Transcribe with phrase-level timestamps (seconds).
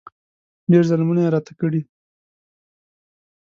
[0.71, 1.81] ډېر ظلمونه یې راته کړي.